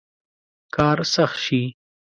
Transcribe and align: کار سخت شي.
کار 0.75 0.97
سخت 1.13 1.37
شي. 1.45 1.61